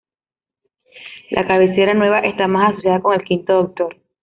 La 1.29 1.45
cabecera 1.45 1.93
nueva 1.93 2.21
está 2.21 2.47
más 2.47 2.71
asociada 2.71 3.03
con 3.03 3.13
el 3.13 3.23
Quinto 3.23 3.53
Doctor. 3.53 3.95